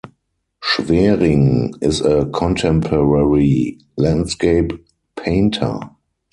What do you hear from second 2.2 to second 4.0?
contemporary